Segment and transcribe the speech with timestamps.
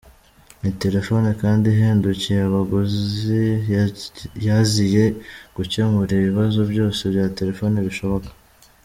[0.61, 3.43] Ni telefoni kandi ihendukiye abaguzi,
[4.47, 5.05] yaziye
[5.55, 8.29] gukemura ibibazo byose bya telefoni bishoboka.